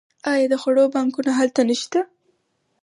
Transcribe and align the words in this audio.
آیا 0.31 0.45
د 0.51 0.53
خوړو 0.61 0.83
بانکونه 0.95 1.31
هلته 1.39 1.61
نشته؟ 1.69 1.99